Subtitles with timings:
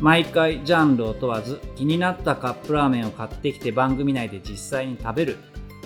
[0.00, 5.36] 毎回ジャンルを問わず気になったカップラーメンを買ってきて番組内で実際に食べる。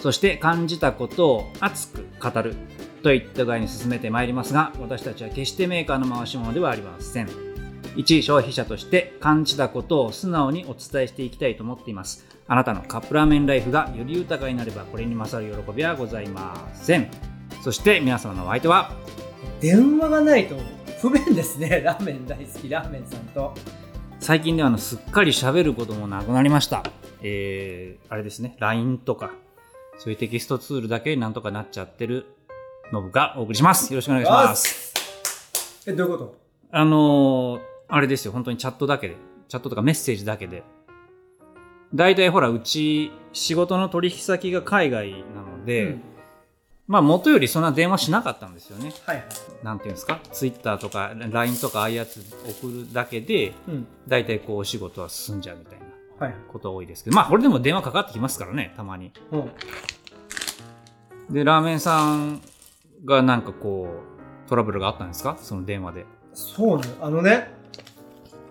[0.00, 2.54] そして感じたことを熱く語る
[3.02, 7.28] といった具合に進めてまいりますが私たちは決してメーカーの回し物ではありません。
[7.94, 12.26] 一消費者として感じたことを素直にお伝えしていきたいと思っています。
[12.48, 17.10] あなたのカップラーメンライフがより豊かになればこれに勝る喜びはございません。
[17.62, 18.92] そして皆様のお相手は
[19.60, 20.56] 電話がないと
[21.00, 21.82] 不便ですね。
[21.84, 23.54] ラーメン大好きラーメンさんと。
[24.22, 26.84] 最近ではあのすっかり喋ることもなくなりました。
[27.22, 28.56] えー、あれですね。
[28.60, 29.32] LINE とか
[29.98, 32.26] そういうテキストツールだけになんとかなっちゃってる
[32.92, 33.92] ノブがお送りします。
[33.92, 34.94] よろしくお願いします。
[35.88, 36.36] えどういうこと？
[36.70, 38.30] あのー、あれですよ。
[38.30, 39.16] 本当にチャットだけで
[39.48, 40.62] チャットとかメッセージだけで。
[41.92, 46.02] 大体ほらうち仕事の取引先が海外なので、うん
[46.88, 48.92] まあ元よりそんな電話しなかったんですよね。
[49.06, 49.26] はいはい。
[49.62, 50.20] なんていうんですか？
[50.32, 52.20] ツイッターとか LINE とかああいうやつ
[52.60, 53.86] 送るだけでうん。
[54.08, 56.36] 大体こうお仕事は進んじゃうみたいなはい。
[56.52, 57.16] こと多いですけど。
[57.16, 59.12] まあこれでも電話かかってきますからねたまに。
[59.30, 59.50] うん。
[61.34, 62.42] でラーメンさん
[63.04, 63.88] がなんかこ
[64.46, 65.38] うトラブルがあったんですか？
[65.40, 66.06] その電話で。
[66.34, 66.84] そうね。
[67.00, 67.52] あのね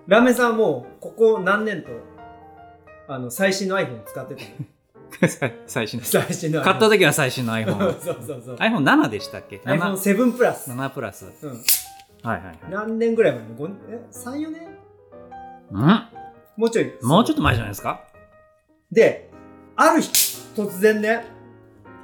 [0.07, 1.89] ラーメンさんはもうここ何年と
[3.07, 4.47] あの最新の iPhone 使ってたの
[5.67, 6.05] 最新の。
[6.05, 6.61] 最新の。
[6.61, 8.55] 買った時は最新の iPhone そうそうそう。
[8.55, 11.25] iPhone7 でしたっけ？7, iPhone7 プラス、7プラス。
[11.43, 12.57] うん、はいはいはい。
[12.69, 13.43] 何年ぐらい前？
[13.43, 14.67] に5え？34年？
[15.71, 16.03] うん？
[16.57, 16.91] もうちょい。
[17.01, 18.01] もうちょっと前じゃないですか？
[18.91, 19.29] で
[19.75, 20.09] ある日
[20.55, 21.25] 突然ね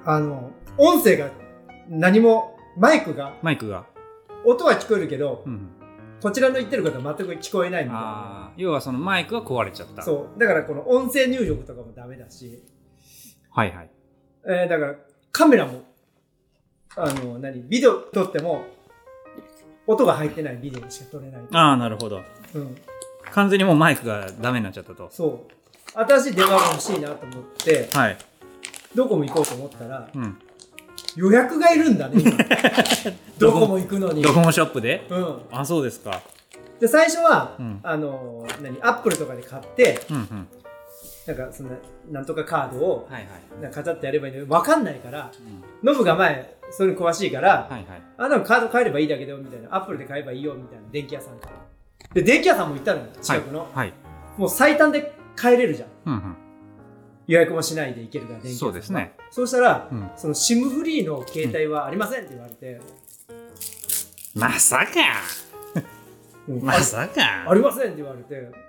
[0.05, 1.29] あの音声が
[1.89, 3.85] 何もマイクがマイクが、
[4.45, 5.67] 音は聞こえるけどうん、
[6.21, 8.51] こちらの言ってることは全く聞こえないみたいな。
[8.55, 10.01] 要はそのマイクが壊れちゃった。
[10.01, 10.39] そう。
[10.39, 12.63] だからこの音声入力とかもダメだし、
[13.57, 13.89] はいはい。
[14.45, 14.95] えーだから
[15.31, 15.81] カメラも
[16.95, 18.65] あの何ビデオ撮っても
[19.87, 22.21] 音が入ってないビデオしか撮れない、ああなるほど。
[22.53, 22.77] うん、
[23.31, 25.09] 完全にもうマイクがダメになっちゃったと。
[25.11, 25.51] そう。
[25.93, 28.17] 新しい電話が欲しいなと思ってはい、
[28.93, 30.37] どこも行こうと思ったらうん、
[31.15, 32.37] 予約がいるんだね今。
[33.39, 34.21] どこも行くのに。
[34.21, 35.07] ドコモショップで？
[35.09, 36.21] うん、あそうですか。
[36.79, 37.79] で最初は、うん。
[37.81, 40.47] あの何アップルとかで買ってうんうん
[41.27, 41.69] なんかその
[42.09, 43.27] なんとかカードをはいは
[43.59, 45.31] い、なんかカチャってやればいいのに分かんないから
[45.83, 45.87] うん。
[45.87, 48.01] ノブが前それに詳しいから、はいはい。
[48.17, 49.75] あでもカード変えればいいだけだよみたいな。
[49.75, 51.53] アップルで買えばいいよみたいな電気屋さんから。
[52.13, 53.93] で電気屋さんも行ったのよ近くの、はい。
[54.37, 55.89] もう最短で帰れるじゃん。
[56.05, 56.35] うんうん。
[57.27, 59.13] 予約もしないで行けるから電気屋さんはそうですね。
[59.31, 60.09] そうしたら、うん。
[60.15, 62.79] その SIM フリーの携帯はありませんって言われて、
[64.33, 65.81] まさか。
[66.47, 66.63] うん。
[66.63, 68.66] まさあかありませんって言われて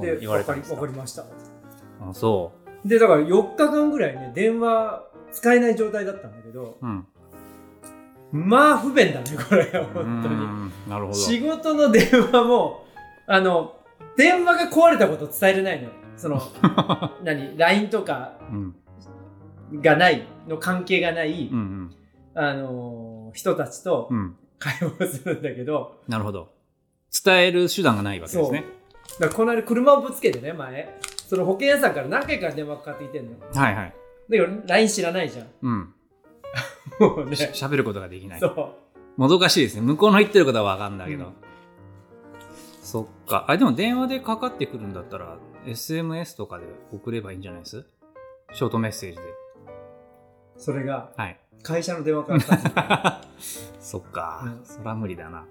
[0.00, 0.76] で言われたんですか？
[0.76, 1.22] わかりました。
[2.00, 2.52] あそ
[2.84, 7.06] でだから4日間ぐらいね電話使えない状態だったんだけどううん。
[8.32, 10.34] まあ不便だねこれ本当に。
[10.34, 11.14] んなるほど。
[11.14, 12.84] 仕事の電話も
[13.26, 13.76] あの
[14.16, 15.90] 電話が壊れたこと伝えれないのよ。
[16.16, 16.40] その
[17.24, 18.74] 何 LINE とかうん。
[19.80, 21.94] がないの関係がない、うんうん。
[22.34, 24.36] あのー人たちとうん。
[24.58, 26.52] 会話をするんだけど、なるほど。
[27.24, 28.64] 伝える手段がないわけですね
[29.18, 31.00] だからこの間車をぶつけてね前。
[31.28, 33.94] その保険屋さんから何回か電話かかってきてんのだはいはい。
[34.30, 35.46] けど LINE 知らないじゃん。
[35.62, 35.94] うん。
[37.00, 37.36] もうね。
[37.36, 38.40] し喋ることができない。
[38.40, 39.20] そう。
[39.20, 39.80] もどかしいですね。
[39.82, 41.32] 向こうの言ってることは分かんだけど、うん。
[42.82, 43.46] そっか。
[43.48, 47.86] あでも電話でかかってくるんだったら SMS とかで送ればいいんじゃないです？
[48.52, 49.22] ショートメッセージで。
[50.56, 51.38] それがはい。
[51.62, 54.60] 会社の電話からかかってきてそっか、うん。
[54.64, 55.46] そら無理だな。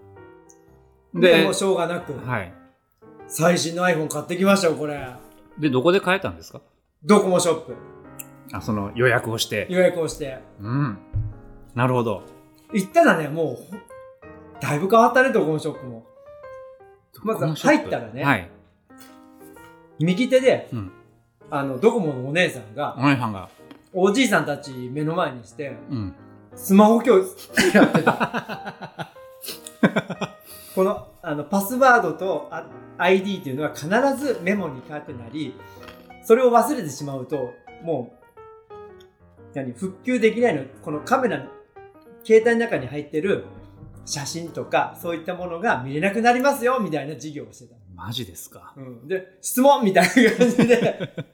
[1.14, 2.54] でもうしょうがなく、はい
[3.28, 5.08] 最新の iPhone 買ってきましたよこれ。
[5.60, 6.62] でどこで買えたんですか？
[7.04, 7.76] ドコモショップ。
[8.52, 9.68] あその予約をして。
[9.70, 10.40] 予約をして。
[10.60, 10.98] うん。
[11.76, 12.22] なるほど。
[12.74, 13.58] 行ったらねもう
[14.62, 16.06] だいぶ変わったねドコモショップも。
[17.24, 18.50] まず入ったらねはい、
[20.00, 20.92] 右手でうん、
[21.52, 23.50] あのドコモのお姉さんがお姉さんが。
[23.96, 26.14] おじいさんたち目の前にしてうん。
[26.56, 29.12] スマホ教室やってた。
[30.76, 32.68] このあのパスワードとあ
[32.98, 33.88] ID っていうのは必
[34.18, 35.56] ずメモに書いてなり
[36.24, 38.14] それを忘れてしまうとも
[38.70, 38.74] う
[39.56, 40.64] 何復旧できないの。
[40.82, 41.46] このカメラの
[42.24, 43.46] 携帯の中に入ってる
[44.06, 48.74] 写真とかそういったものが見れなくなりますよみたいな授業をしてた、マジですか？
[48.76, 51.26] うん、で質問みたいな感じで。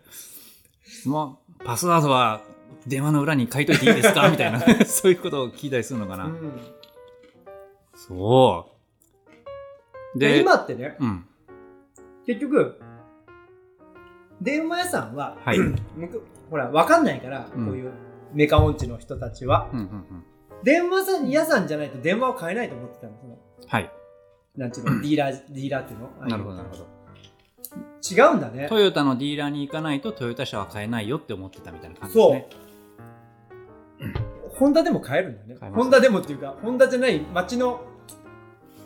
[0.86, 1.38] 質問。
[1.66, 2.42] パスワードは
[2.86, 4.30] 電話の裏に書いといていいですか？
[4.30, 6.26] みたいな、 そういうことを聞いたりするのかな。
[6.26, 6.60] うん。
[7.96, 8.79] そう。
[10.16, 11.26] でで、今ってね、うん。
[12.26, 12.80] 結局、
[14.42, 15.60] 電話屋さんは、はい
[16.50, 17.92] ほら、わかんないから、うんこういう
[18.34, 20.24] メカ音痴の人たちは、うんうんうん。
[20.64, 23.14] 電話屋さんじゃないと電話を買えないと思ってたの。
[23.20, 23.92] そのはい。
[24.56, 26.28] なんちゅうの、 ディーラー、ディーラーっていうの？
[26.28, 26.88] なるほど、なるほど。
[28.02, 28.68] 違うんだね。
[28.68, 32.50] トヨタのディーラーに行かないとトヨタ車は買えないよって思ってたみたいな感じですそうね。。
[34.50, 35.72] ホンダでも買えるんだよね。
[35.72, 37.82] ホンダでもっていうか、ホンダじゃない街の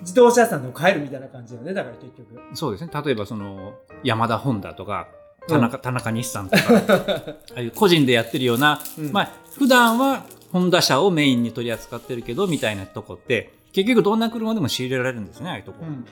[0.04, 1.74] 自動車屋さんでも買えるみたいな感じだよね。
[1.74, 2.40] だから結局。
[2.54, 2.92] そうですね。
[3.04, 3.74] 例えばその、
[4.04, 5.08] ヤマダホンダとか、
[5.48, 6.64] 田中、田中日産とか、
[7.56, 15.80] ああいう個人でやってるような、うんまあ、普段はホンダ車をメインに取り扱ってるけど、みたいなとこって、結局どんな車でも仕入れられるんですね、ああいうとこ。
[15.82, 16.06] うん。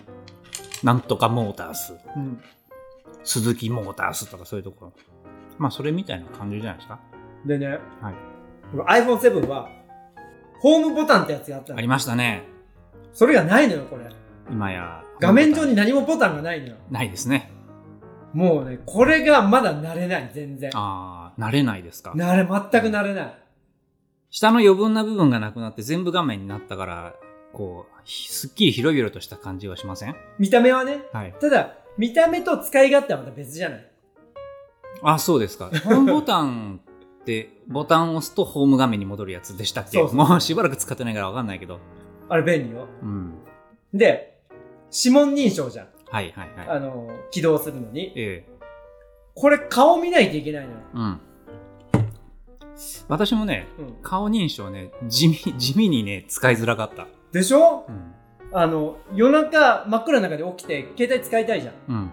[0.83, 2.41] なんとかモータース、うん。
[3.23, 4.93] 鈴木モータースとかそういうところ。
[5.57, 6.99] まあ、それみたいな感じじゃないですか。
[7.45, 7.79] でね、はい。
[8.71, 9.69] この iPhone7 は、
[10.59, 11.79] ホームボタンってやつがあったの。
[11.79, 12.50] ありましたね。
[13.13, 14.09] それがないのよ、これ。
[14.49, 15.03] 今や。
[15.19, 16.75] 画面上に何もボタンがないのよ。
[16.89, 17.51] ないですね。
[18.33, 20.71] もうね、これがまだ慣れない、全然。
[20.73, 22.11] ああ、慣れないですか。
[22.11, 23.37] 慣れ、全く慣れない。
[24.29, 27.13] 下の余分な部分がなくなって全部画面になったから、
[27.53, 30.15] こう、ひすっきり広々とした感じはしません？
[30.39, 31.01] 見た目はね。
[31.11, 31.35] はい。
[31.39, 33.91] ただ、見た目と使い勝手はまた別じゃない。
[35.03, 35.65] あ、そうですか。
[35.65, 36.79] ホームボタン
[37.21, 39.97] って、ボタンを押すとホーム画面に戻るやつでしたっけ？
[39.97, 41.79] そうもうしばらく使ってないからわかんないけど。
[42.31, 42.87] あれ便利よ。
[43.03, 43.33] うん。
[43.93, 44.39] で、
[44.91, 45.87] 指紋認証じゃん。
[46.09, 46.77] はいはいはい。
[46.77, 48.13] あの、起動するのに。
[48.15, 48.51] ええ
[49.33, 50.77] これ顔見ないといけないのよ。
[50.93, 51.19] うん。
[53.07, 53.95] 私もね、うん。
[54.01, 57.07] 顔認証ね、地味、地味にね、使いづらかった。
[57.31, 57.85] でしょ？
[57.87, 58.13] うん。
[58.53, 61.73] あの、夜中真っ暗な中で起きて携帯使いたいじゃん。
[61.87, 62.11] うん。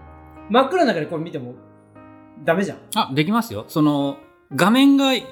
[0.49, 1.55] 真っ暗な中でこれ見ても
[2.45, 2.77] ダメじゃん。
[2.95, 3.65] あ、できますよ。
[3.67, 4.17] その、
[4.55, 5.23] 画面が明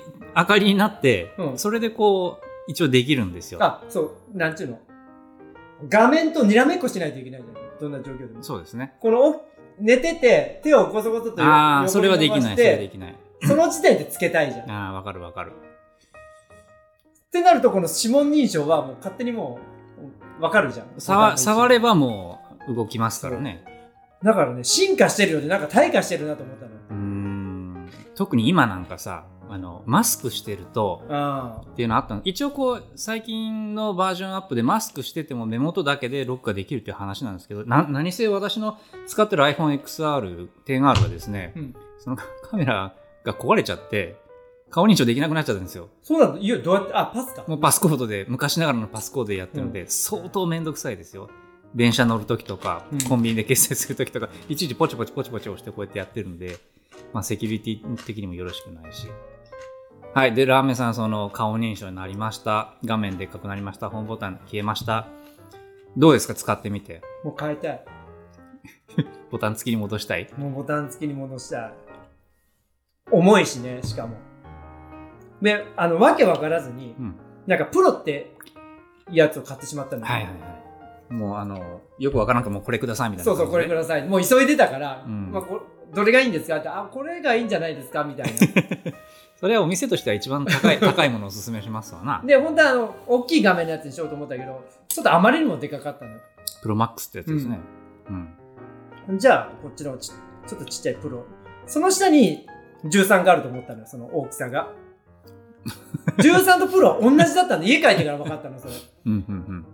[0.45, 3.64] かりになって、うんそれでこう、一応できるんですよ。
[3.64, 4.02] あ、そ
[4.34, 4.80] う、なんちゅうの？
[5.90, 7.80] 画面とにらめっこしないといけないじゃん。
[7.80, 8.44] どんな状況でも。
[8.44, 8.96] そうですね。
[9.00, 9.46] このお、
[9.80, 13.16] 寝てて、手をこそこそとああ、横それはできない、それはできない。
[13.44, 14.66] その時点でつけたいじゃん。
[14.66, 15.52] っああ、わかるわかる。
[17.31, 19.60] てなると、この指紋認証はもう勝手にも
[20.40, 20.88] う、わかるじゃん。
[20.98, 21.75] 触触れ。
[21.75, 23.64] ればもう動きますからね。
[24.24, 26.72] だからね、進化してるようで、なんか退化してるなと思ったの。
[26.72, 27.90] うーん。
[28.16, 32.22] 特に今なんかさ、あの、マスクしてると、あっていうのあったの。
[32.24, 41.60] 一応こう、最近のバージョンアップでマスクしてても目元だけでロックができるっていう話なんですけど、な、何せ私の使ってる iPhone XR、10R がですね、あ。
[41.60, 41.76] うん。
[42.00, 44.18] そのカメラが壊れちゃって、
[44.70, 45.90] 顔認証できなくなっちゃったんですよ。
[46.02, 46.40] そうなんだ。
[46.40, 47.44] いや、どうやって、あ、パスか。
[47.48, 51.30] もうパスコードで、昔ながらのパスコードでやってるので、相当めんどくさいですよ。
[51.74, 56.58] 電車乗るときとか、うんコンビニで決済するときとか、いちいちポチポチポチポチ押してこうやってやってるんで、
[57.14, 59.08] まあセキュリティ的にもよろしくないし。
[60.18, 60.34] はい。
[60.34, 62.74] で、ラーメンさん、その顔認証になりました。
[62.84, 63.92] 画面でっかくなりました。
[63.92, 65.06] ホームボタン消えました。
[65.96, 66.34] どうですか？
[66.34, 67.04] 使ってみて。
[67.24, 67.86] もう変えたい。
[69.30, 70.28] ボタン付きに戻したい？
[70.36, 71.74] もうボタン付きに戻したい。
[73.12, 74.16] 重いしね、しかも。
[75.40, 77.16] で、あの、わけわからずに、うん。
[77.46, 78.31] なんかプロって
[79.12, 80.38] やつを買ってしまったんだはいはいは
[81.12, 81.14] い。
[81.14, 84.08] もうあの、よくわからんからもうこれくださいみたいなそうそう、これください。
[84.08, 85.62] もう急いでたから、うんまあ、こ
[85.94, 86.58] どれがいいんですか？
[86.58, 88.04] って、あ、これがいいんじゃないですか？
[88.04, 88.31] みたいな。
[89.39, 92.21] それはお店としては一番高い、 高いものをおすすめしますわな。
[92.26, 96.18] で、本当はあの、大きい画面のやつにしようと思ったけど、ちょっとあまりにもでかかったの。
[96.62, 97.59] プロマックスってやつですね。
[99.07, 99.19] うん。
[99.19, 101.23] じゃあ、こっちのちちょっとちっちゃいプロ。
[101.68, 102.47] その下に
[102.85, 104.73] 13があると思ったのよ、その大きさが。
[106.18, 108.73] 13とプロ同じだったんで、家帰ってから分かったの、それ。
[109.06, 109.66] うん、うん、うん。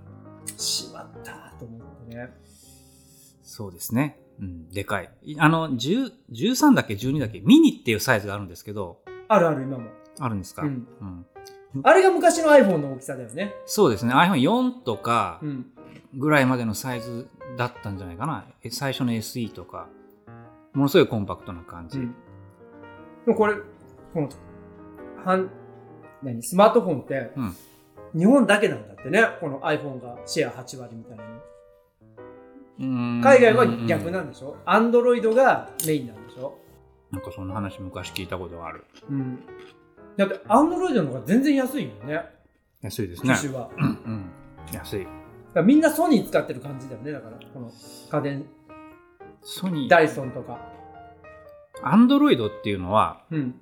[0.58, 2.34] しまったと思ってね。
[3.44, 4.20] そうですね。
[4.40, 5.10] うん、でかい。
[5.24, 7.40] いあの、10 13だっけ ?12 だっけ？
[7.42, 9.90] ミニっていうサイズがあるんですけど、あるある、今も。
[10.20, 11.26] あるんですか、うんうん
[11.82, 13.56] あれが昔の iPhone の大きさだよね。
[13.66, 14.14] そうですね。
[14.14, 15.66] iPhone4 とかうん。
[16.16, 17.28] ぐらいまでのサイズ
[17.58, 18.46] だったんじゃないかな。
[18.62, 19.88] え最初の SE とか。
[20.74, 21.98] ものすごいコンパクトな感じ。
[21.98, 23.36] うん。
[23.36, 23.56] これ、
[24.14, 24.30] この、
[25.26, 25.50] はん、
[26.22, 27.56] 何、スマートフォンって、うん
[28.16, 29.24] 日本だけなんだってね。
[29.40, 31.24] この iPhone がシェア8割みたいな
[33.24, 34.56] 海外は逆ななんでしょ？
[34.66, 36.60] アンドロイドがメインなんでしょ？
[37.14, 38.86] なんかそんな話昔聞いたことがある。
[39.08, 39.40] うん。
[40.18, 42.26] だって、アンドロイドの方が全然安いよね。
[42.82, 43.42] 安いですね機。
[43.42, 43.70] 種は。
[43.78, 44.32] うん、うん。
[44.74, 45.02] 安い。
[45.02, 45.12] だか
[45.56, 47.12] らみんなソニー使ってる感じだよね。
[47.12, 47.72] だから、この
[48.10, 48.46] 家電、
[49.44, 50.60] ソニー、ダイソンとか。
[51.84, 53.60] アンドロイドっていうのは、うん。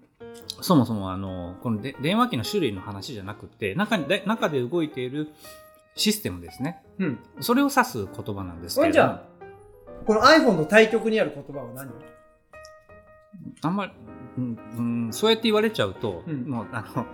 [0.61, 5.27] そもそもあの、こので電話機の種類の話じゃなくて、中に、で中で動いている
[5.95, 6.81] システムですね。
[6.99, 7.19] うん。
[7.41, 9.23] それを指す言葉なんですけれどじゃあ、
[10.05, 11.91] この iPhone の対極にある言葉は何？
[13.61, 13.91] あんまり
[14.37, 16.49] うんうん、そうやって言われちゃうと、うん。
[16.49, 17.05] もうあの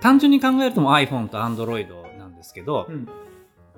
[0.00, 3.08] 単純に考えるともう iPhone と Android なんですけど、うん。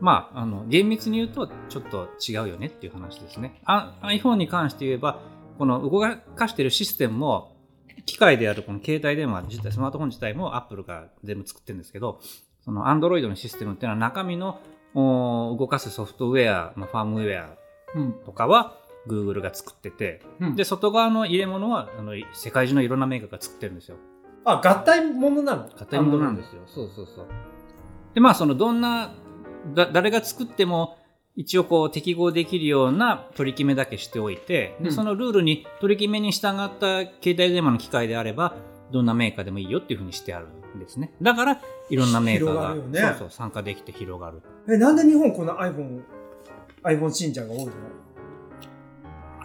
[0.00, 3.60] まあ、あの厳密に言うとちょっと違うよねっていう話ですね。
[3.64, 5.20] あ iPhone に関して言えば
[5.58, 6.00] この動
[6.34, 7.56] かしてるシステムも
[8.04, 12.20] 機械であるこの携帯電話自体スマートフォン自体も Apple が全部作ってるんですけど
[12.64, 14.60] その Android のシステムっていうのは中身の
[14.94, 17.56] お動かすソフトウェア、まあ、ファームウェア
[17.94, 18.12] うん。
[18.24, 18.76] とかは
[19.08, 23.96] Google が作っててうんで外側の入れ物はあの世界中のいろんなメーカーが作ってるんですよ。
[24.44, 25.68] あ合体ものなの？
[25.68, 26.62] 買ったものなんですよ。
[26.66, 27.26] そうそうそう。
[28.14, 29.14] で、まあ、そのどんな、
[29.74, 30.98] だ誰が作っても、
[31.36, 38.56] 一応こう適合できるような取り決めだけしておいて、でうんそのルールに取り決めに従った携帯電話の機械であれば、
[38.90, 41.14] どんなメーカーでもいいよっていうふうにしてあるんですね。
[41.22, 44.42] だから、いろんなメーカーが、ねそうそう参加できて広がる。
[44.68, 46.02] えなんで日本こんな iPhone
[46.82, 47.72] iPhone 信者が多いの？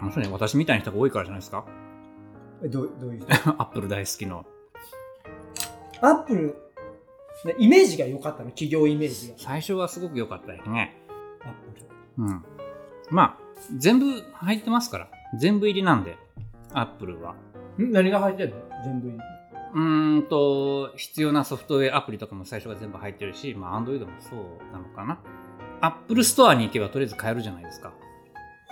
[0.00, 1.64] あの人ね、私みたいな人が多いからじゃないですか？
[2.64, 3.32] えどうどういう人？
[3.58, 4.44] アップル大好きの。
[6.00, 6.56] アップル？
[7.46, 8.50] ねイメージが良かったの？
[8.50, 10.96] 企業イメージが最初はすごく良かったですね。
[11.42, 12.44] アップルうん。
[13.10, 13.36] まあ、
[13.76, 15.08] 全部入ってますから。
[15.38, 16.16] 全部入りなんで、
[16.72, 17.34] アップルは。
[17.78, 17.92] ん？
[17.92, 18.56] 何が入ってんの？
[18.84, 19.18] 全部入り
[19.74, 25.18] うーんと、必要なソフトウェアアプリとかも最初が全部入ってるし、まあ、Android もそうなのかな。
[25.80, 27.92] Apple Store に行けばとりあえず買えるじゃないですか。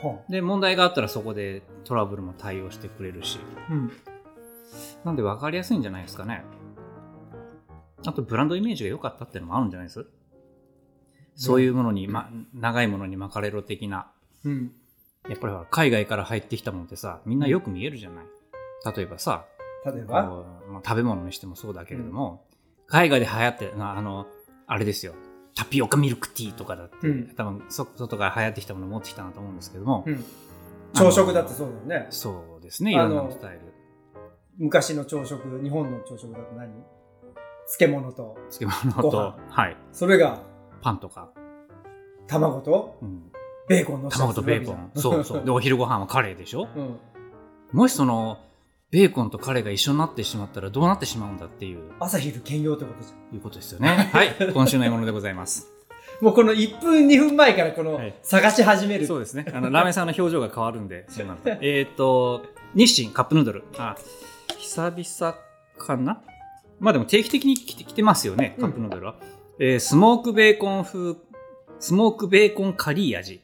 [0.03, 3.39] はで、問題があったらそこでトラブルも対応してくれるし。
[3.69, 3.93] あうん
[5.05, 6.45] なんで分かりやすいんじゃないですかね。
[8.05, 10.07] あと、ブランドイメージが良かったっていうのもあるんじゃないです？
[11.37, 14.11] そういうものに、ま、長いものに巻かれろ的な。
[14.45, 14.73] うん
[15.29, 18.27] やっぱりほら海外から入ってきたものってさ、みんなよく見えるじゃない？
[18.97, 19.45] 例えばさ、
[19.85, 20.23] 例えば？
[20.69, 22.45] まあ食べ物にしてもそうだけれども、
[22.87, 24.27] 海外で流行ってあの
[24.67, 25.15] あれですよ
[25.57, 27.35] タピオカミルクティーとかだって、うん。
[27.35, 30.25] 多分そ外から流行ってきたものを持ってきたなと思うんですけども、うん。
[30.95, 32.07] 朝食だってそうだよね。
[32.11, 33.61] そうですねいろんなスタイル。
[34.59, 36.71] 昔の朝食日本の朝食だと何？
[37.79, 40.39] 漬物と漬物とご飯、はい、それが
[40.83, 41.31] パンとか、
[42.29, 43.33] 卵とうん、
[43.69, 44.11] ベーコンの。
[44.11, 44.91] 卵とベーコン。
[44.95, 45.45] そうそう。
[45.45, 46.69] でお昼ご飯はカレーでしょ？
[46.77, 46.99] うん、
[47.73, 48.39] もしその
[48.97, 55.71] ベーコンとカレーが一緒になってしまったらどうなってしまうんだっていう朝昼兼用ってことじゃんいうことですよねはい 今週の獲物でございます
[56.23, 59.45] もうこの1分2分前からこのはい探し始める、そうですね。
[59.53, 61.51] あの、ラーメンさんの表情が変わるんで、そうなると。
[61.61, 62.43] えっと、
[62.75, 63.65] 日清カップヌードル。
[63.77, 63.97] あ、
[64.57, 65.37] 久々
[65.77, 66.23] かな？
[66.81, 69.17] まあでも定期的に来て来てますよね、カップヌードルは。
[69.59, 71.17] えースモークベーコン風、
[71.81, 73.43] スモークベーコンカリー味。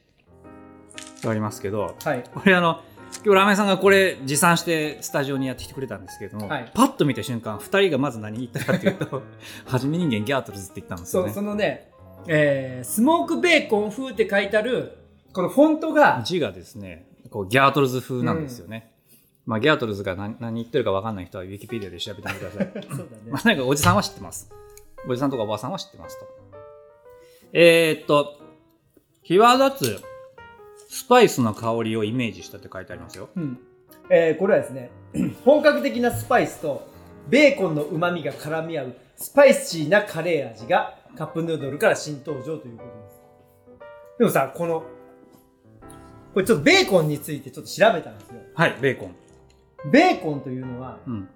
[1.23, 2.81] がありますけど、はいこれあの、
[3.23, 9.23] 今日ラーメンさんがこれ持参してスタジオにやってきてくれたんですけれども、はいパッと見た瞬間、二人がまず何言ったかっていうと、
[9.65, 11.33] はじめ人間ギャートルズって言ったんですそうよね。
[11.33, 11.91] そのね、
[12.27, 14.97] えースモークベーコン風って書いてある
[15.33, 18.91] このフォントが字がですね、こうギャートルズ風なんですよね。
[19.45, 22.71] まあ、ギャートルズが何何言ってるか分かんない人はウィキペディアで調べてみてください。
[22.95, 24.49] そうだねまあ、なんかおじさんは知ってます。
[25.07, 26.27] おじさんとかおばさんは知ってますと。
[27.51, 28.39] えー、っと、
[29.23, 30.03] 際立つ
[30.93, 33.29] スパイスの香りをイメージしたって書いてありますよ。
[33.35, 33.57] うん
[34.11, 34.91] えーこれはですね
[35.43, 36.87] 本格的なスパイスと
[37.29, 44.83] ベーコンのうまみが絡み合うスパイシーなカレー味がカップヌードルから新登場ということですでもさこの
[46.33, 49.15] これちょっとベーコンについてちょっと調べたんですよはい、ベーコン。
[49.91, 51.29] ベーコンというのはうん。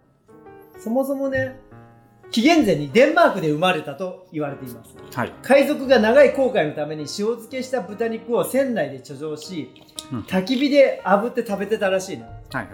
[0.77, 1.59] そもそもね
[2.31, 5.33] 紀元前にデンマークで生まれたと言われていますはい。
[5.41, 9.71] 海賊が長い航海のために塩漬けした豚肉を船内で貯蔵し、
[10.11, 12.67] うん焚き火で炙って食べてたらしいのはいはい。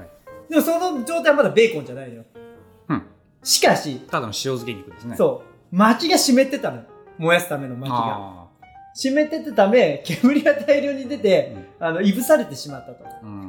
[0.49, 2.23] でもその状態はまだベーコンじゃないのよ
[2.89, 3.03] うん。
[3.43, 5.13] しかしただの塩漬け肉ですね。
[5.13, 5.17] う。
[5.17, 6.83] そう薪が湿ってたの
[7.17, 8.47] 燃やすための薪があ
[8.95, 13.03] 湿ってたため煙が大量に出て、あのいぶされてしまったと。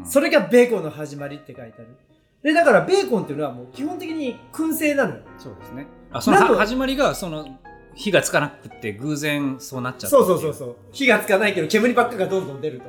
[0.04, 1.88] それがベーコンの始まりって書いてある
[2.44, 5.22] でだからベーコンっていうのはもう基本的に燻製なのよ。
[5.38, 5.86] そうですね。
[6.12, 7.58] あ、そのなんとは始まりが、その、
[7.94, 10.76] 火がつかなくって偶然そうなっちゃったそうそうそうそう。
[10.92, 12.80] 火がつかないけど煙ばっかがどんどん出る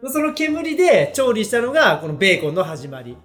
[0.00, 0.08] と。
[0.10, 3.16] その煙で調理したのがこのベーコンの始まり。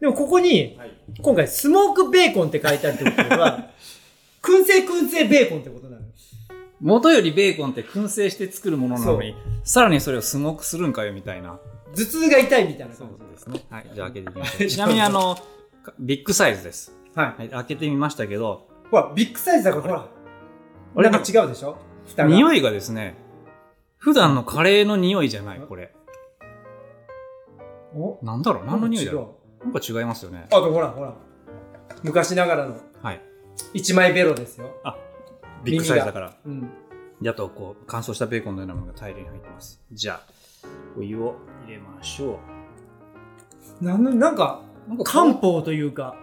[0.00, 0.90] でもここにはい。
[1.20, 3.70] 今回スモークベーコンって書いてあるってことは
[4.42, 6.08] 燻製燻製ベーコンってことなのよ
[6.80, 11.58] 元よりベーコンって燻製して作るものなのにさらにそれをスモークするんかよみたいな。
[11.94, 13.64] 頭痛が痛いみたいなそう感じですね。
[13.70, 14.68] はいじゃあ開けてみましょう。
[14.68, 15.38] ちなみにあの
[15.98, 17.26] ビッグサイズです、はい。
[17.38, 20.06] はい、開けてみましたけどほらビッグサイズだからほら。
[20.96, 21.78] あれなんか違うでしょ？
[22.18, 23.16] 匂いがですね
[23.98, 25.94] 普段のカレーの匂いじゃないこれ。
[27.94, 28.18] お？
[28.22, 28.66] なんだろう？
[28.66, 29.64] 何の匂いだろう？
[29.64, 30.46] なんか違いますよね。
[30.50, 31.14] あとほらほら。
[32.02, 32.76] 昔ながらの。
[33.02, 33.22] はい。
[33.72, 34.70] 一枚ベロですよ
[35.66, 36.70] ビッグサイズだからうん
[37.20, 40.68] であとこう乾燥したベーコンのようなものが大量に入ってますじゃあ
[40.98, 42.38] お湯を入れましょ
[43.80, 46.16] なんのなんかなんか漢方というか、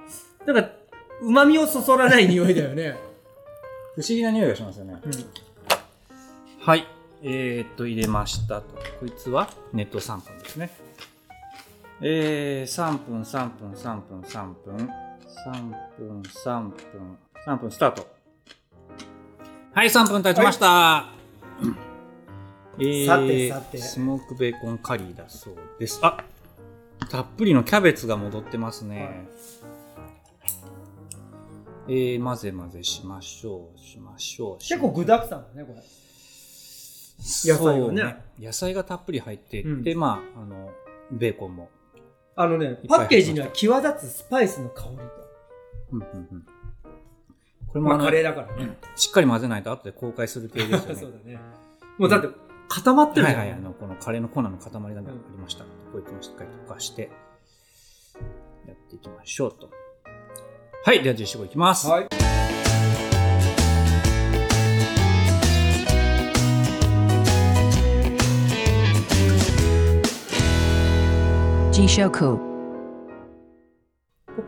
[0.45, 0.69] なんか、
[1.21, 2.97] 旨味をそそらない匂いだよね。
[3.95, 5.00] 不思議な匂いがしますよね。
[5.03, 5.12] うん。
[6.59, 6.88] はい。
[7.21, 8.67] えー、っと、入れましたと。
[9.00, 10.71] こいつはネット3分ですね。
[12.01, 14.89] えー、3分、3分、3分、3分、
[15.45, 18.07] 3分、3分、3分、スタート。
[19.75, 21.08] はい、3分経ちました。
[22.77, 26.00] えー、さてさてスモークベーコンカリーだそうです。
[26.03, 26.24] あ
[27.10, 29.27] たっぷりのキャベツが戻ってますね。
[31.88, 34.58] えー、混ぜ混ぜしましょう、しましょう。
[34.60, 35.82] 結構具沢山だね、これ。
[37.20, 40.70] 野菜がね野菜がたっぷり入っていて、うんまああの
[41.12, 41.72] ベーコンも、
[42.36, 45.03] あのね、パッケージには際立つスパイスの香りと。
[45.94, 46.52] うんうんうん
[47.74, 48.77] これもあの、まあカレーだからね。
[48.96, 50.96] しっかり混ぜないと後で公開する系ですよね。
[50.96, 51.39] そうだね。
[51.98, 52.27] もうだって
[52.70, 53.39] 固まってるじゃん。
[53.39, 57.10] はいはいあのこのカレーの粉の塊がありました、こうやってしっかり溶かして
[58.68, 59.72] やっていきましょうと。
[60.86, 62.08] はいでは実施後いきます、はい。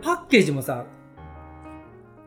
[0.02, 0.86] パッケージもさ、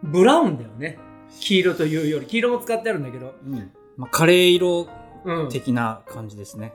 [0.03, 0.99] ブラウンだよね。
[1.41, 2.27] 黄色というより。
[2.27, 3.35] 黄色も使ってあるんだけど。
[3.45, 4.89] うんまあ、カレー色
[5.25, 5.49] うん。
[5.49, 6.73] 的な感じですね、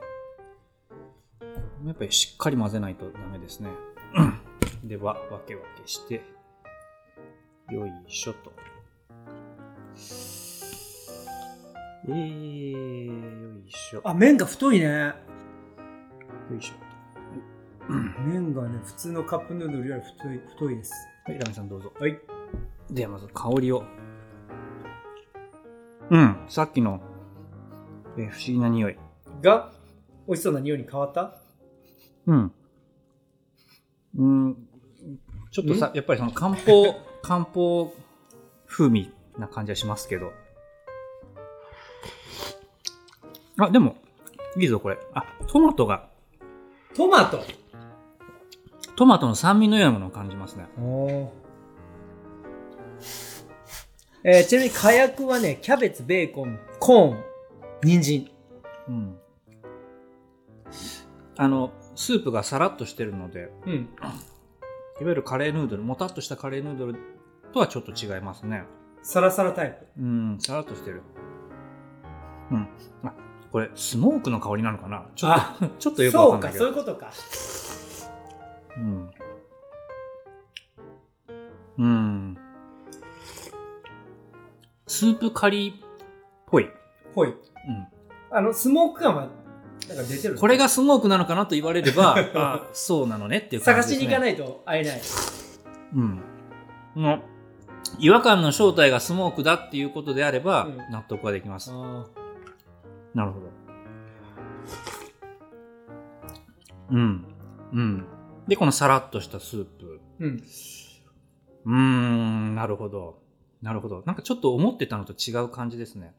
[1.86, 3.70] やっぱりしっかり混ぜないとダメですね
[4.84, 6.22] では分け分けして
[7.70, 8.52] よいしょと
[12.06, 14.86] えー、よいしょあ、麺が太いね。
[14.88, 15.14] よ
[16.58, 16.74] いしょ
[18.26, 20.92] 麺がね、普通のカップヌードルより太い、太いです。
[21.24, 22.20] とはいラメさんどうぞはい。
[22.90, 23.84] ではまず香りを
[26.10, 27.00] うんさっきの、
[28.16, 28.96] えー不思議な匂い
[29.42, 29.72] が、
[30.26, 31.36] 美味しそうな匂いに変わった？
[32.26, 32.52] うん。
[34.16, 34.56] うん。
[35.50, 37.92] ちょっとさ、やっぱりその漢方、 漢方
[38.66, 40.32] 風味な感じはしますけど。
[43.58, 43.96] あ、でも、
[44.56, 44.98] いいぞ、これ。
[45.14, 46.08] あ、トマトが、
[46.96, 47.40] トマト？
[48.96, 50.66] トマトの酸味のようなものを感じますね。
[50.78, 51.32] お
[54.26, 57.24] えーちなみに火薬はね、キャベツ、ベーコン、コーン、
[57.82, 58.30] 人参。
[58.88, 59.18] うん。
[61.36, 63.72] あの、スープがさらっとしてるので、うん。
[63.74, 63.76] い
[65.04, 66.96] わゆるカレーヌードル、もたっとしたカレーヌードル
[67.52, 68.64] とはちょっと違いますね。
[69.02, 70.02] サラサラタイプ。
[70.02, 71.02] うん、さらっとしてる。
[72.50, 72.68] うん。
[73.02, 73.12] あ、
[73.52, 75.04] これ、スモークの香りなのかな？
[75.14, 76.64] ちょっと、 ちょっとよくわそうか、かんないけど。
[76.64, 77.12] そういうことか。
[78.78, 79.10] うん。
[81.76, 82.38] うん。
[84.94, 85.76] スープカリーっ
[86.46, 86.70] ぽい。
[87.16, 87.28] ほい。
[87.28, 87.36] うん。
[88.30, 89.22] あの、スモーク感は、
[89.88, 90.36] なんか出てる。
[90.36, 93.98] これがスモークなのかなと言われれば、 あ、そうなのねっていう感じです、ね。
[93.98, 95.00] 探しに行かないと会えない。
[95.96, 96.22] うん。
[96.94, 97.18] の
[97.98, 101.72] 違和感の正体がスモークだっていうことであれば、うん納得はできます。
[101.72, 102.06] あ
[103.14, 103.46] なるほど。
[106.90, 107.26] うん。
[107.72, 108.06] うん。
[108.46, 110.00] で、このさらっとしたスープ。
[110.20, 110.42] うん。
[111.64, 113.23] うーん、なるほど。
[113.64, 114.02] なるほど。
[114.04, 116.12] なんかちょっと思ってたのと違う感じですね。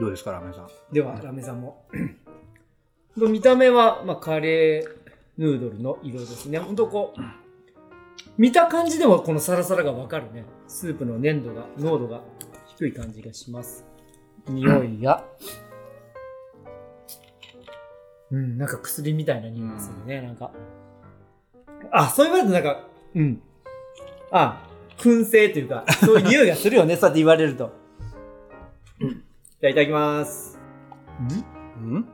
[0.00, 0.68] どうですか、ラーメンさん？
[0.90, 1.84] では、ラメさんも。
[3.16, 4.88] 見た目は、まあ、カレー
[5.36, 6.58] ヌードルの色ですね。
[6.58, 7.20] ほんとこう、
[8.38, 10.46] 見た感じでもこのサラサラがわかるね。
[10.66, 12.22] スープの粘度が、濃度が
[12.78, 13.84] 低い感じがします。
[14.48, 15.26] 匂いが。
[18.30, 20.50] うん、なんか薬みたいな匂いがするね、なんか。
[21.90, 23.42] あ、そう言われるとなんか、うん。
[24.30, 24.62] あ、
[24.98, 27.72] 燻製というか、そういう匂いがするよね、 そうやって言われると。
[29.00, 30.58] じゃあいただきます。
[31.80, 31.94] ん？
[31.94, 32.08] うん？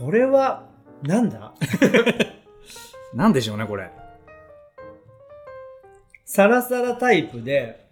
[0.00, 0.68] これは、
[1.02, 1.54] なんだ？
[3.14, 3.90] なんでしょうね、これ。
[6.24, 7.84] サラサラタイプで、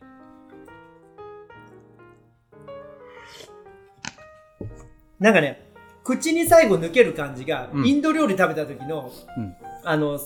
[5.21, 5.71] なんかね、
[6.03, 10.19] 口に最後抜ける感じが、うんインド料理食べた時の、うんあの、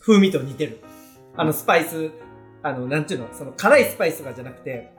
[0.00, 0.80] 風味と似てる。
[1.36, 2.10] あの、スパイス、
[2.62, 4.92] あの、なんちゅうの、その辛いスパイスとかじゃなくて、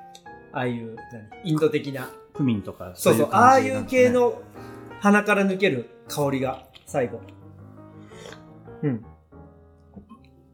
[0.51, 0.95] ああいう、
[1.43, 1.49] 何？
[1.51, 4.41] インド的な、クミンとかそうそう、感ああいう系の
[4.99, 7.21] 鼻から抜ける香りが最後。
[8.83, 9.05] うん。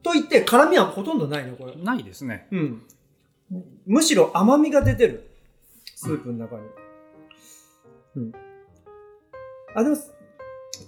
[0.03, 1.75] と言って、辛みはほとんどないの、これ。
[1.75, 2.47] ないですね。
[2.51, 2.83] うん。
[3.85, 5.29] むしろ甘みが出てる。
[5.95, 6.61] スープの中に。
[8.15, 8.31] うん。
[9.75, 9.95] あ、でも、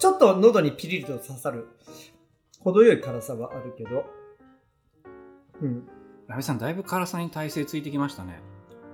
[0.04, 1.66] ちょっと喉にピリリと刺さる、
[2.60, 4.04] 程よい辛さはあるけど、
[5.62, 5.88] うん。
[6.28, 8.42] 矢部さん、だいぶ辛さに耐性ついてきましたね。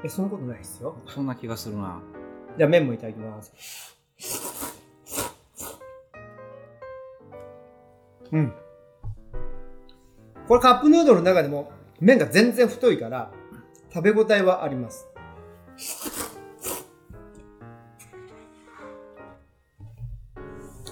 [0.04, 0.96] え、そんなことないですよ。
[1.08, 2.00] そんな気がするな。
[2.60, 3.98] じゃあ、麺もいただきます。
[8.32, 8.54] うん。
[10.48, 13.32] これカップヌードルの中でも麺が全然太いから
[13.92, 15.08] 食べ応えはあります。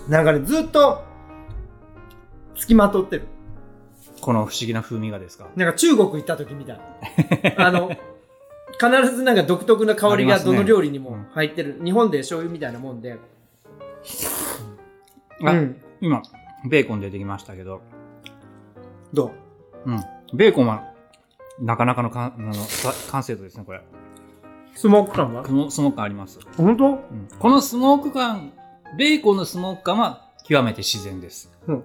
[0.07, 1.03] なんかね、ずっと
[2.55, 3.27] 付きまとってる。
[4.21, 5.47] この不思議な風味がですか？
[5.55, 6.79] なんか中国行った時みたい。
[7.57, 11.27] あの、必ずなんか独特な香りがどの料理にもうん。
[11.31, 11.79] 入ってる。
[11.83, 13.17] 日本で醤油みたいなもんで。
[15.45, 15.81] あうん。
[16.01, 16.21] 今
[16.69, 17.81] ベーコン出てきましたけど、
[19.13, 19.31] ど
[19.85, 19.91] う？
[19.91, 20.93] うん、ベーコンは
[21.59, 23.81] なかなかのかあのさ完成度ですねこれ。
[24.73, 25.43] スモーク感は？
[25.43, 26.85] このスモーク感あります、本当？
[26.85, 27.27] うん。
[27.39, 28.51] このスモーク感
[28.95, 31.75] ベーコンのスモーク感は極めて自然ですうん。
[31.77, 31.83] ま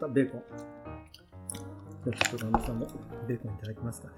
[0.00, 0.42] たベーコン。
[2.04, 2.86] じゃあちょっと旦那さんも
[3.28, 4.14] ベーコンいただきますかね。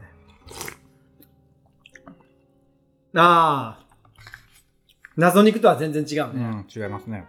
[3.16, 3.84] ああ。
[5.16, 6.44] 謎肉とは全然違ううね。
[6.44, 7.24] ん違いますね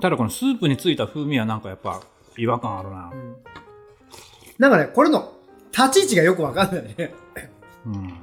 [0.00, 2.02] ただこのスープについた風味はなんかやっぱ
[2.36, 3.36] 違和感あるなうん
[4.58, 5.32] なんかね、これの
[5.70, 7.14] 立ち位置がよくわかんないね。
[7.84, 8.14] うん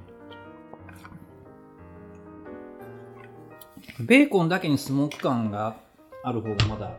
[4.00, 5.76] ベーコンだけにスモーク感が
[6.24, 6.92] ある方がまだ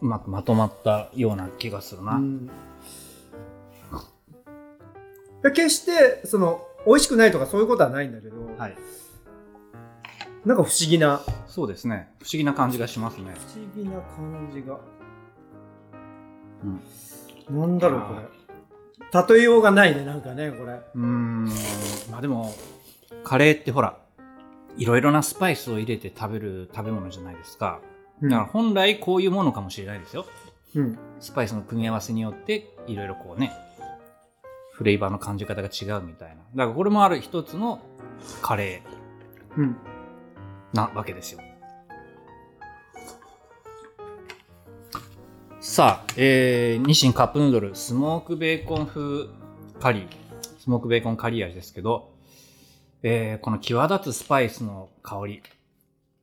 [0.00, 2.50] うまくまとまったような気がするな、うん。
[5.54, 8.76] 決して、その、美味しくないとかそういうことはないんだけど、はい。
[10.44, 12.08] なんか不思議な、そうですね。
[12.20, 13.34] 不思議な感じがしますね。
[13.34, 14.78] 不思議な感じが。
[17.50, 17.58] うん。
[17.58, 19.34] なんだろう、これ。
[19.36, 20.72] 例えようがないね、なんかね、これ。
[20.72, 21.44] うーん。
[22.10, 22.54] まあでも
[23.22, 23.98] カレーってほら
[24.76, 27.80] いろいろなスパイスを入れて食べる食べ物じゃないですか。
[28.22, 30.26] だから本来こういうものかもしれないですよ。
[30.74, 30.98] うん。
[31.20, 33.52] スパイスの組み合わせによっていろいろこうね
[34.72, 36.36] フレーバーの感じ方が違うみたいな。
[36.54, 37.80] だからこれもある一つの
[38.42, 38.82] カレ
[39.56, 39.70] うん。
[39.70, 39.74] ー
[40.72, 41.40] なわけですよ。
[45.60, 49.28] さあ、えー、日清カップヌードルスモークベーコン風
[49.80, 50.08] カリー。
[50.58, 52.13] スモークベーコンカリー味ですけど、
[53.06, 55.42] えー、この際立つスパイスの香り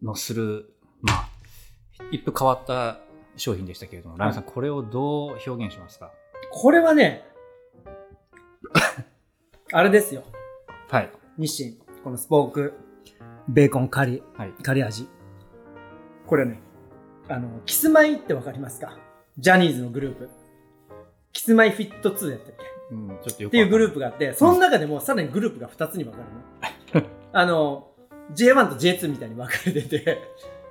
[0.02, 1.30] のするまあ
[2.12, 2.98] 一風変わった
[3.38, 6.12] 商品でしたけれども、ラミさんこれをどう表現しますか？
[6.52, 7.24] これはね、
[9.72, 10.24] あれですよ。
[10.90, 11.74] はい日清。
[12.04, 12.74] このスポーク、
[13.48, 15.08] ベーコンカリ、はいカリ味。
[16.26, 16.60] これね、
[17.30, 18.98] あの、キスマイってわかりますか？
[19.38, 20.30] ジャニーズのグループ。
[21.32, 22.66] キスマイフィット2やったっけ？
[22.92, 26.30] うん、ちょっとよっていうグループプがあって、その中でもさらにグループが2つに分かるの。
[27.34, 27.88] あの、
[28.36, 30.22] J1 と J2 みたいに分かれてて、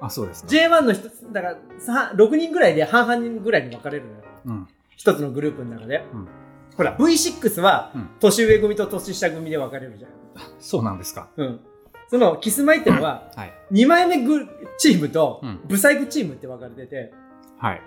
[0.01, 0.49] あそうですか。
[0.49, 4.17] J1 の人、だからさ6人ぐらいで半々ぐらいに分かれるのよ。
[4.47, 4.69] うん。
[4.97, 6.05] 一つのグループの中で。
[6.13, 6.29] うん。
[6.77, 8.09] ほら、V6 はうん。
[8.21, 10.11] 年上組と年下組で分かれるじゃん。
[10.59, 11.29] そうなんですか。
[11.37, 11.61] うん。
[12.09, 13.53] そのキスマイってのは、はい。
[13.73, 14.47] 2枚目グ
[14.79, 15.61] チームとうん。
[15.67, 17.13] ブサイクチームって分かれてて、
[17.59, 17.83] はい。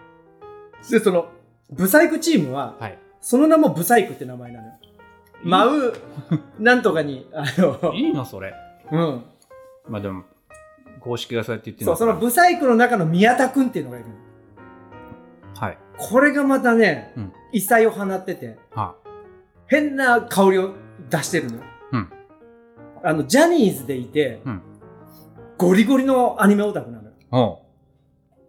[0.89, 1.27] で、その、
[1.71, 2.99] ブサイクチームは、はい。
[3.19, 4.73] その名もブサイクって名前なのよ。
[5.43, 5.93] 舞う、
[6.59, 8.53] なんとかに、あの、いいのそれ
[8.93, 9.23] うん。
[9.89, 10.23] まあでも
[11.01, 14.15] 公式がそうやって言ってるそう、そのブサイクの中の宮田くんっていうのがいるの。
[15.55, 18.95] はいこれがまたね、うん異彩を放ってて、は
[19.67, 20.73] 変な香りを
[21.09, 21.63] 出してるのよ。
[21.91, 22.09] うん
[23.03, 24.61] あの、ジャニーズでいて、うん
[25.57, 27.11] ゴリゴリのアニメオタクなのよ。
[27.31, 27.61] お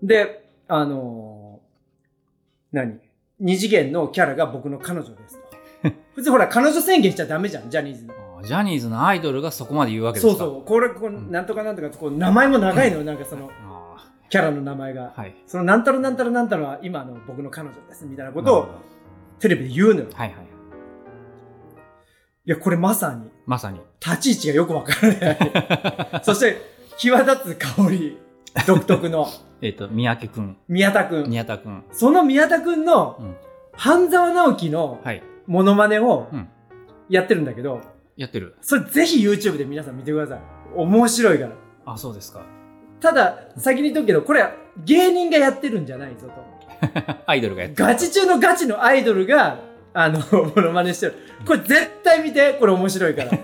[0.03, 3.01] うで、あのー何？
[3.41, 5.39] 二次元のキャラが僕の彼女です
[5.83, 5.91] と。
[6.15, 8.15] 普通ほら、彼女宣言しちゃダメじゃん、ジャニーズの。
[8.45, 10.33] あジャニーズのアイドルがそこまで言うわけですか？
[10.33, 10.65] そうそう。
[10.65, 11.31] これ、こううん。
[11.31, 15.13] なんとかなんとか、こう名前も長いのよ、なんかその、あキャラの名前が。
[15.17, 15.35] ーはい。
[15.47, 18.69] その、なんたらなんたらなんたらは今の僕の彼女です、みたいなことを
[19.41, 20.07] テレビで言うのよ。
[20.15, 20.37] はいはい。
[22.47, 23.81] いや、これまさに、まさに。
[24.05, 25.33] 立ち位置がよくわからな
[26.19, 26.21] い。
[26.23, 26.59] そして、
[26.99, 28.19] 際立つ香り、
[28.67, 29.27] 独特の。
[29.63, 30.57] えっと三宅くん。
[30.69, 31.31] 宮田くん。
[31.31, 31.85] 宮田くん。
[31.91, 33.35] その宮田くんのうん。
[33.73, 35.23] 半沢直樹のはい。
[35.47, 36.49] モノマネをうん。
[37.09, 37.81] やってるんだけど、
[38.16, 40.40] やってるそれぜひ YouTube で皆さん見てください。
[40.74, 41.53] 面白いから。
[41.87, 42.42] あそうですか
[43.00, 44.53] ただ、先に言っとくけど、これは
[44.85, 46.35] 芸人がやってるんじゃないぞと。
[47.27, 49.59] アイドルがやってるガチ中のガチのアイドルが、
[49.92, 51.14] あの、モノマネしてる。
[51.46, 53.31] これ絶対見て、これ面白いから。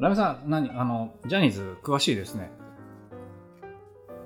[0.00, 2.50] ラメさん何あのジャニーズ詳しいですね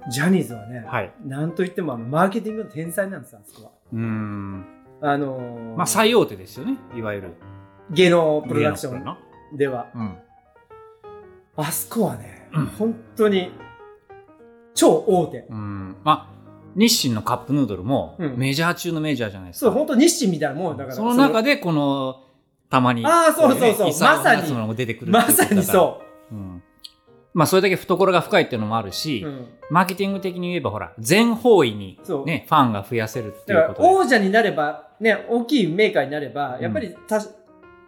[0.08, 3.70] ジャニーズはね、はいなんといってもあの、マーケティングの天才なんですよ、あそこは。
[3.92, 4.66] うーん
[5.00, 7.30] あのーまあ最大手ですよねいわゆる
[7.90, 9.16] 芸能プロダクション
[9.56, 9.88] では。
[9.94, 10.16] うん。
[11.56, 12.66] あそこはね、うん。
[12.66, 13.50] 本当に、
[14.74, 15.46] 超大手。
[15.48, 15.96] うん。
[16.04, 16.34] まあ
[16.74, 18.36] 日清のカップヌードルもうん。
[18.36, 20.76] メジャー中のメジャーじゃないですそう、か、本当日清みたいなもん。
[20.76, 20.96] だから。
[20.96, 22.24] その中でこの
[22.70, 23.86] たまにあーそうそうそう。
[23.86, 24.52] まさに。
[24.52, 26.00] も出てくるまさにう、そ
[26.32, 26.34] う。
[26.34, 26.62] ん、
[27.32, 29.46] まあそれだけ懐が深いっていうのもあるし、うん。
[29.70, 32.26] マーケティング的に言えばほら全方位にそう。
[32.26, 33.88] ねファンが増やせるっていうことで。
[33.88, 37.20] 王者になれば、ね、大きいメーカーになれば、うんやっぱり多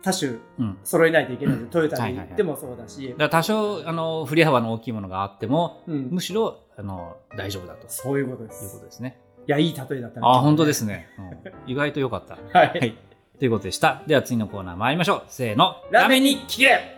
[0.06, 8.74] 多種うん揃えないといけないんで、トヨタはいはいはいに行ってもそうだし、だから多少あの振り幅の大きいものがあってもうんむしろあの大丈夫だとそういうことでいうす。
[8.74, 9.20] ことですね。
[9.48, 12.38] いや、いい例えだったねああ本当ですね、うん意外と良かった。
[12.56, 12.68] はい。
[12.68, 12.96] はい
[13.38, 14.02] ということでした。
[14.06, 15.22] では次のコーナー参りましょう。
[15.28, 15.76] せーの。
[15.90, 16.96] ラーメンに聞け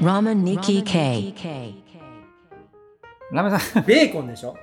[0.00, 1.32] Ramen Nikki K.
[3.32, 3.84] ラーメンさん。
[3.84, 4.56] ベーコンでしょ？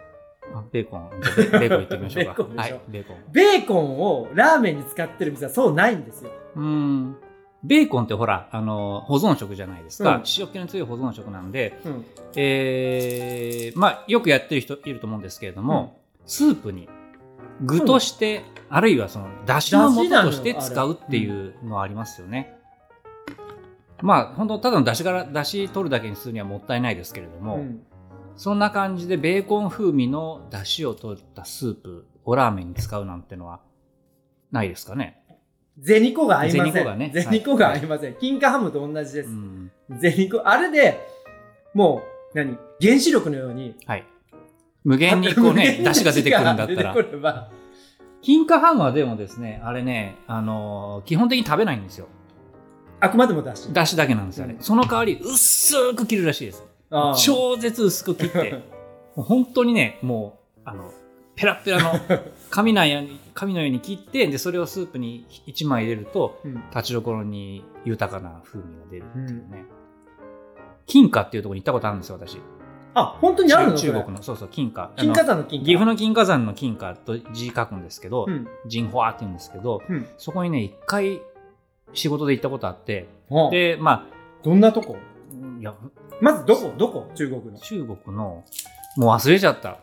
[0.53, 1.09] あベーコン。
[1.51, 2.43] ベーコンいってみましょうか。
[2.43, 3.17] ベーコンはい、ベーコン。
[3.31, 6.31] ベーコンをラーメンに使ってる店はそうないんですよ。
[6.55, 7.17] うーん。
[7.63, 10.15] ベーコンってほら、あの、保存食じゃないですか。
[10.15, 12.05] うん塩気の強い保存食なんで、うん。
[12.35, 16.89] えー、まあ、よくやってる人いると思うんですけれども、スープに
[17.61, 22.57] 具として、あるいはその、だしの素として使うっていうのはありますよね。
[24.01, 27.81] まあ、本当ただのだしから、だし取るだけにするにはもったいないですけれども、うん
[28.35, 33.59] そんな感じでベーコン風味の出汁を取ったスープをラーメンに使うなんてのは
[34.51, 35.21] ないですかね？
[35.79, 36.73] ゼニコが合いません。
[36.73, 38.15] ゼニコがねゼニコが合いません。
[38.15, 39.29] 金華ハムと同じです。
[39.29, 39.71] うん。
[39.99, 40.99] ゼニコ、あれで、
[41.73, 42.57] もう、何？
[42.81, 44.05] 原子力のように、はい。
[44.83, 47.49] 無限にこうね、 出汁が出てくるんだったら
[48.21, 52.07] 金華ハムはでもですね、あれね、あのー基本的に食べないんですよ。
[52.99, 53.71] あくまでもだし。
[53.73, 56.63] 出汁だけなんですよ、あれうんその代わり、薄く切るらしいです。
[57.17, 58.51] 超絶薄く切って、
[59.15, 60.91] もう本当にね、もう、あの、
[61.35, 61.91] ペラッペラの
[62.51, 69.65] 紙のように紙のように切って、で、それをスープに1枚入れると、うん立ちどころに豊かな風味が出るっていうね。
[70.85, 72.37] 金華っていうところに行ったことあるんですよ、私。
[72.93, 73.77] あ、本当にあるの？
[73.77, 74.91] 中国の、そうそう、金華。
[74.97, 75.65] 金華山の金華。
[75.65, 78.47] 岐阜の金華山の金華と字書くんですけど、うん。
[78.67, 80.05] ジンホアって言うんですけど、うん。
[80.17, 81.21] そこにね、一回
[81.93, 84.05] 仕事で行ったことあって、はあで、ま
[84.43, 84.97] どんなとこ？
[84.97, 85.73] あ、いや、
[86.21, 86.73] まずどこ？
[86.77, 87.11] どこ？
[87.15, 87.59] 中国の。
[87.59, 88.43] 中国の、
[88.95, 89.79] もう忘れちゃった。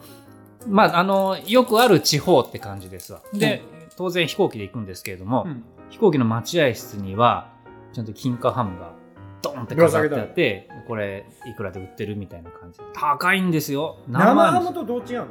[0.66, 3.20] まあ、あの、よくある地方って感じですわ。
[3.34, 3.62] で、
[3.96, 7.52] 当然飛行機で行くんですけれども、うん飛行機の待合室には、
[7.92, 8.94] ちゃんと金華ハムが
[9.42, 12.84] ドンって飾ってあって、これ、いくらで売ってるみたいな感じで。
[12.94, 13.98] 高いんですよ。
[14.08, 15.26] 生ハ万ムとどう違うの？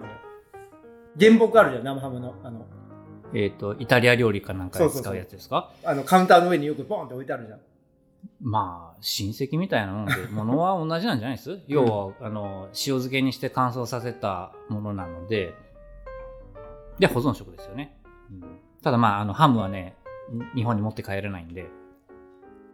[1.19, 2.35] 原木あるじゃん、生ハムの。
[2.43, 2.65] あの、
[3.33, 5.71] えっ、と、イタリア料理かなんかで使うやつですか？
[5.83, 7.59] あのカウンターの上によくボンって置いてあるじゃん。
[8.43, 11.61] まあ、親戚みたいなもんで、 ものは同じなんじゃないです？
[11.67, 15.55] 要は、あの、塩漬けにして乾燥させたものなので、
[16.99, 17.97] で、保存食ですよね。
[18.29, 18.43] うん
[18.83, 19.95] ただまあ、あの、ハムはね、
[20.29, 21.69] に日本に持って帰れないんで、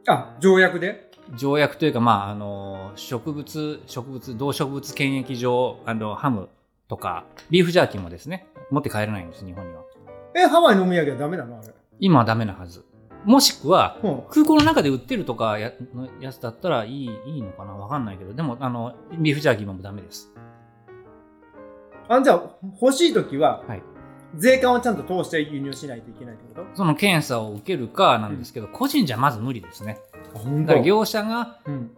[0.08, 1.12] あ、条約で？
[1.36, 6.50] 条約というか、まあ、あの、植物、植物、動植物検疫上、あの、ハム
[6.88, 9.84] とか、ビーフジャーキーもですね、持って帰れないんです、日本には。
[10.36, 11.60] え、ハワイのお土産はダメなの？
[11.60, 11.68] あれ。
[12.00, 12.84] 今はダメなはず。
[13.26, 14.22] もしくは、うん。
[14.30, 17.74] 空港の中で売ってるとかやのやつだったらいいいいのかな？
[17.74, 20.32] わかんないけど、でも、あの、ビーフジャーキーもダメです。
[22.08, 22.44] あ、じゃあ、
[22.82, 23.84] 欲しいときは、はい。
[24.36, 26.76] 税関をちゃんと通して輸入しないといけないってこと？
[26.76, 30.00] その検査を受けるかなんですけど、個人じゃまず無理ですね。
[30.66, 31.92] だから業者がうん。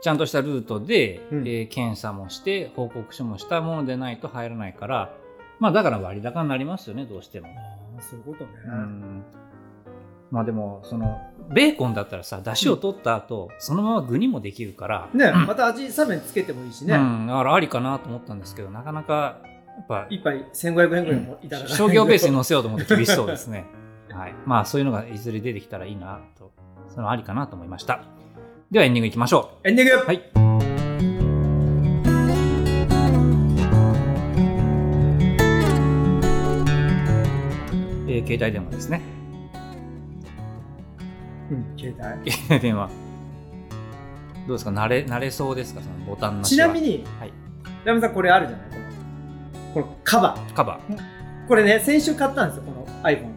[0.00, 5.14] ちゃんとしたルートで、うんえー検査もして、報告書もしたものでないと入らないから、
[5.60, 7.46] まあだから割高になりますよね、どうしても。
[7.46, 8.50] ああ、そういうことね。
[8.66, 9.24] うん。
[10.32, 16.94] まあでも、その、ベーコンだったらさ、出汁を取った後、そのまま具にもできるから、ね、また味さらにつけてもいいしね。
[16.94, 19.40] うん、だからありかなと思ったんですけど、なかなか、
[19.76, 23.66] やっぱ、一杯1500円ぐらいもいただかないと商業ベースに載せようと思って厳しそうですね。
[24.08, 24.34] はい。
[24.46, 26.50] まあ、そういうのがいずれ出てきたらいいなと、
[26.88, 28.00] そのありかなと思いました。
[28.70, 30.06] ではエンディングいきましょエンディングう。
[30.06, 30.22] はい。
[38.08, 39.21] えー携帯電話ですね。
[41.52, 42.30] うん、携帯。
[42.30, 42.88] 携帯電話。
[44.46, 44.70] どうですか？
[44.70, 45.80] 慣れ、慣れそうですか？
[45.82, 47.32] そのボタンのちなみに、はい
[47.84, 48.68] ラムさんこれあるじゃない？
[49.74, 50.54] このこのカバー。
[50.54, 50.98] カバー。
[51.48, 53.30] これね、先週買ったんですよ、この iPhone。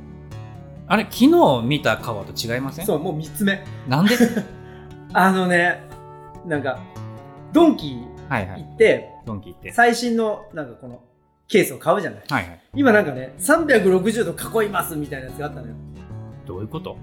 [0.87, 2.85] あれ、昨日見たカバーと違いません？
[2.85, 3.63] そう、もう3つ目。
[3.87, 4.15] なんで？
[5.13, 5.81] あのね、
[6.45, 6.79] なんか、
[7.53, 7.97] ドンキ
[8.29, 8.63] はいはい。
[8.63, 9.71] 行って、ドンキ行って。
[9.71, 11.01] 最新の、なんかこの、
[11.47, 12.23] ケースを買うじゃない？
[12.29, 12.59] はいはい。
[12.75, 15.73] 今なんかね、360度囲いますみたいなやつがあったのよ。
[16.45, 16.93] どういうこと？
[16.93, 16.99] で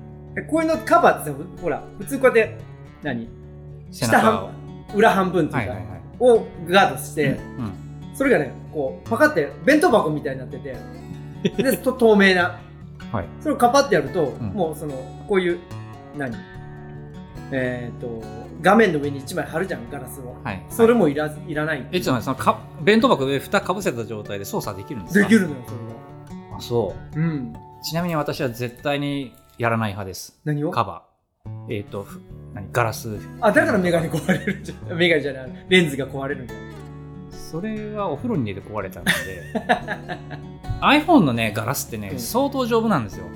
[0.51, 2.59] こういうのカバーってさ、ほら、普通こうやって、
[3.03, 3.29] 何？
[3.91, 4.51] 下半。
[4.95, 6.01] 裏半分ってか、はいいうはいはい。
[6.21, 7.73] をガードして、うん。
[8.15, 10.77] それがね、こう、パカって弁当箱みたいになってて、
[11.63, 12.61] で、と透明な。
[13.11, 13.27] はい。
[13.41, 14.95] それをカパってやると、んもうその、
[15.29, 15.59] こういう、
[16.17, 16.35] 何？
[17.55, 18.23] えっ、と、
[18.63, 20.37] 画面の上に1枚貼るじゃん、ガラスを。
[20.43, 20.65] はい。
[20.71, 21.87] それもいらずいらない。
[21.93, 25.29] え、ちょっと待って、そのか弁当箱上蓋かぶせた状態で操作できるんですか？
[25.29, 25.77] できるのよ、それ
[26.57, 27.21] あ、そが。
[27.21, 27.53] うん。
[27.83, 30.41] ちなみに私は絶対にやらない派です。
[30.45, 30.71] 何を？
[30.71, 31.75] カバー。
[31.75, 32.21] えっ、とふ
[32.55, 32.69] 何？
[32.73, 33.19] ガラス。
[33.41, 34.99] あ、だからメガネ壊れるんじゃん。
[34.99, 35.67] メガネじゃない。
[35.69, 36.63] レンズが壊れるんじゃな。
[36.63, 36.67] い
[37.33, 39.13] それはお風呂に入れて壊れたので。
[40.81, 42.19] iPhone のねガラスってね、うん。
[42.19, 43.27] 相当丈夫なんですよ、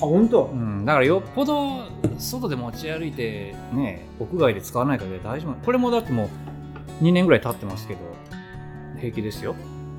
[0.00, 0.44] あ、本当？
[0.46, 0.54] う。
[0.54, 1.84] ん、だからよっぽど
[2.18, 5.54] 外で持ち歩いてね屋外で使わないからで大丈夫。
[5.64, 6.30] これもだっても
[7.00, 8.00] う2年ぐらい経ってますけど
[8.98, 9.54] 平気ですよ。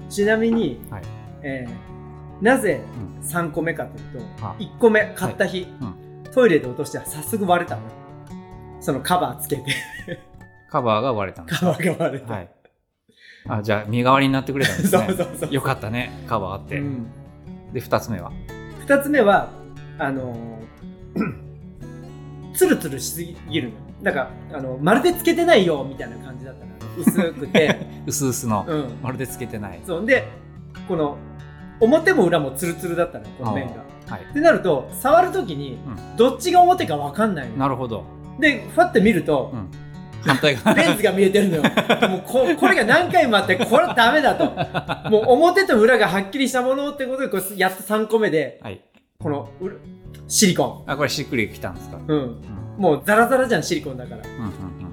[0.10, 1.04] ちなみに、はい。
[1.44, 1.97] えー
[2.42, 2.82] なぜ
[3.22, 5.94] う3個目かというと、あ1個目買った日、は
[6.34, 7.82] トイレで落として早速割れたの。
[8.80, 9.64] そのカバーつけて、
[10.70, 12.34] カバーが割れたんですカバーが割れた。
[12.34, 12.50] はい
[13.50, 15.54] あじゃあ身代わりになってくれたんです そねうそうそう。
[15.54, 17.08] よかったねカバーあって、うん
[17.74, 18.32] で2つ目は？
[18.80, 19.50] 二つ目は、
[19.98, 21.48] あのー
[22.54, 23.76] ツルツルしすぎるの。
[24.02, 26.72] なんか、あの、まるでつけてないよ、みたいな感じだったの。
[26.98, 27.76] 薄くて。
[28.08, 28.92] 薄々の、うん。
[29.02, 30.06] まるでつけてないそう。
[30.06, 30.28] で、
[30.88, 31.18] この、
[31.80, 33.74] 表も裏もツルツルだったの、この面が。
[34.08, 35.78] はいってなると、触るときに、
[36.16, 37.58] どっちが表かわかんないの。
[37.58, 38.06] なるほど、
[38.40, 39.70] で、ふわって見ると、うん、
[40.22, 41.64] 反対側 レンズが見えてるのよ。
[41.64, 44.46] もうここれが何回もあって、これダメだと。
[45.10, 48.82] もう表と裏がはっきりしたものってことで、これやっと3個目で、はい
[49.20, 49.72] このう
[50.28, 52.04] シリコあこれしっくりきたんですか、ン。
[52.08, 52.18] うん。
[52.18, 52.42] うん
[52.78, 54.22] もうザラザラじゃん、シリコンだから。
[54.22, 54.88] うんうん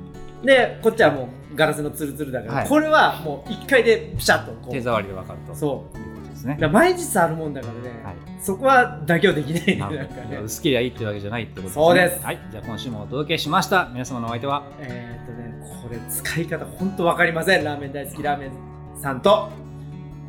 [0.45, 4.83] で、こっちはもうガラスのツルツルだから、はいこれはもう1回でピシャッとこうん、手う。
[4.83, 5.99] 触りで分かるとそう。
[6.45, 6.69] ですね。
[6.69, 8.15] 毎日触るもんだからね、はい。
[8.41, 9.67] そこは妥協できない。
[9.67, 10.37] ね、ななんかね。
[10.45, 11.85] 薄けりゃいいってわけじゃないってことですね。
[11.85, 12.25] そうです。
[12.25, 12.39] はい。
[12.51, 13.89] じゃあ今週もお届けしました。
[13.93, 14.65] 皆様のお相手は？
[14.81, 17.65] えーっとね、これ使い方ほんとわかりません。
[17.65, 18.53] ラーメン大好きラーメン
[19.01, 19.49] さんと。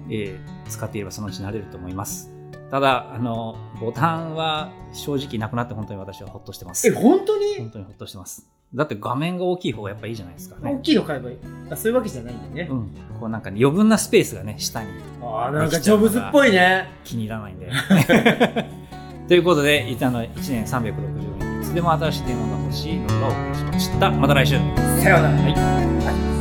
[0.09, 2.31] えー使っていればそのうち慣れると思います。
[2.71, 6.87] ただあのボタンは正直なくなって本当に私はほっとしてます。
[6.87, 7.57] え、本当に？
[7.59, 11.37] 本当にほっとしてますだって画面が大きい方がやっぱいいじゃないですか大ねきいの買えばいい。
[11.69, 12.67] あそういうわけじゃないんだよね。
[12.69, 12.89] うん。
[13.19, 14.89] こうなんか、ね、余分なスペースがね下に。
[15.21, 16.89] ああ、なんかジョブズっぽいね。
[17.03, 17.69] 気に入らないんで。
[19.27, 21.61] ということでいたの1年360円。
[21.61, 24.11] いつでも新しい電話が欲しいのがお送りしました。
[24.11, 24.55] また来週。
[25.01, 25.37] さようなら。
[25.37, 26.34] はい